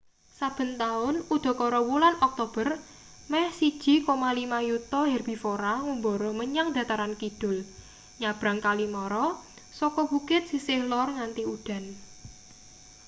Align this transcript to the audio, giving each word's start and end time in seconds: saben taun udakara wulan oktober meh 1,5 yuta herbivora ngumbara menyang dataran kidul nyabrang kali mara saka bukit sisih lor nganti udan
saben 0.39 0.71
taun 0.81 1.15
udakara 1.35 1.79
wulan 1.89 2.15
oktober 2.27 2.67
meh 3.31 3.47
1,5 3.59 4.69
yuta 4.69 5.01
herbivora 5.11 5.73
ngumbara 5.85 6.29
menyang 6.39 6.69
dataran 6.77 7.13
kidul 7.21 7.57
nyabrang 8.21 8.59
kali 8.65 8.85
mara 8.95 9.27
saka 9.79 10.01
bukit 10.11 10.43
sisih 10.51 10.81
lor 10.91 11.07
nganti 11.17 11.41
udan 11.55 11.83